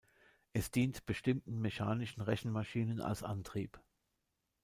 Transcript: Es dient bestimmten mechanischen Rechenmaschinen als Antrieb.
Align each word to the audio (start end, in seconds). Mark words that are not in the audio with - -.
Es 0.51 0.71
dient 0.71 1.05
bestimmten 1.05 1.59
mechanischen 1.61 2.21
Rechenmaschinen 2.23 3.01
als 3.01 3.21
Antrieb. 3.21 3.79